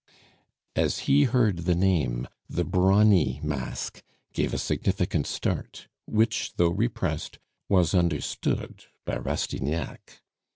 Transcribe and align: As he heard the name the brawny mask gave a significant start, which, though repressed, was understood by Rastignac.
As 0.75 0.97
he 1.05 1.25
heard 1.25 1.57
the 1.59 1.75
name 1.75 2.27
the 2.49 2.63
brawny 2.65 3.39
mask 3.43 4.01
gave 4.33 4.51
a 4.51 4.57
significant 4.57 5.27
start, 5.27 5.87
which, 6.07 6.55
though 6.55 6.71
repressed, 6.71 7.37
was 7.69 7.93
understood 7.93 8.85
by 9.05 9.17
Rastignac. 9.17 10.23